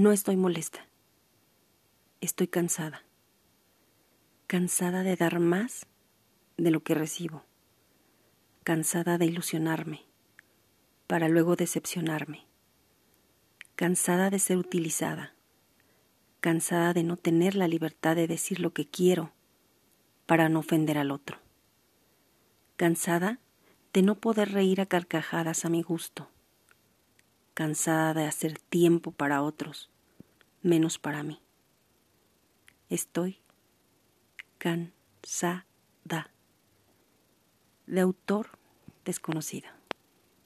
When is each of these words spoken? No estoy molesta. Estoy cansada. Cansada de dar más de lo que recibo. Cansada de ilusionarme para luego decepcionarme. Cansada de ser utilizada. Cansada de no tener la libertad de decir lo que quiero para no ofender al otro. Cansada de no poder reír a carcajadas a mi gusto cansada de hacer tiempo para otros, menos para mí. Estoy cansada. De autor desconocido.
No 0.00 0.12
estoy 0.12 0.34
molesta. 0.34 0.86
Estoy 2.22 2.48
cansada. 2.48 3.02
Cansada 4.46 5.02
de 5.02 5.14
dar 5.14 5.40
más 5.40 5.84
de 6.56 6.70
lo 6.70 6.82
que 6.82 6.94
recibo. 6.94 7.44
Cansada 8.64 9.18
de 9.18 9.26
ilusionarme 9.26 10.06
para 11.06 11.28
luego 11.28 11.54
decepcionarme. 11.54 12.46
Cansada 13.76 14.30
de 14.30 14.38
ser 14.38 14.56
utilizada. 14.56 15.34
Cansada 16.40 16.94
de 16.94 17.02
no 17.02 17.18
tener 17.18 17.54
la 17.54 17.68
libertad 17.68 18.16
de 18.16 18.26
decir 18.26 18.60
lo 18.60 18.72
que 18.72 18.88
quiero 18.88 19.32
para 20.24 20.48
no 20.48 20.60
ofender 20.60 20.96
al 20.96 21.10
otro. 21.10 21.36
Cansada 22.78 23.38
de 23.92 24.00
no 24.00 24.14
poder 24.14 24.50
reír 24.50 24.80
a 24.80 24.86
carcajadas 24.86 25.66
a 25.66 25.68
mi 25.68 25.82
gusto 25.82 26.30
cansada 27.54 28.14
de 28.14 28.26
hacer 28.26 28.58
tiempo 28.58 29.12
para 29.12 29.42
otros, 29.42 29.90
menos 30.62 30.98
para 30.98 31.22
mí. 31.22 31.40
Estoy 32.88 33.40
cansada. 34.58 35.66
De 37.86 38.00
autor 38.00 38.58
desconocido. 39.04 39.79